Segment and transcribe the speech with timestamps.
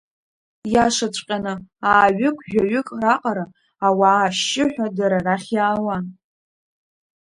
[0.73, 1.53] Иашаҵәҟьаны
[1.89, 3.45] ааҩык-жәаҩык раҟара
[3.87, 6.03] ауаа ашьшьыҳәа дара рахь иаауан.